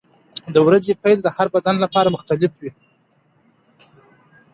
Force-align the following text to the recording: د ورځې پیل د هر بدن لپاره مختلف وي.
د 0.53 0.55
ورځې 0.67 0.93
پیل 1.01 1.17
د 1.23 1.27
هر 1.35 1.47
بدن 1.55 1.75
لپاره 1.83 2.13
مختلف 2.15 2.51
وي. 2.61 2.71